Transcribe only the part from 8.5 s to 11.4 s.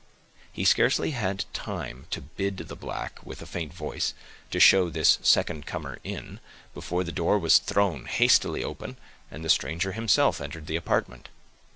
open, and the stranger himself entered the apartment.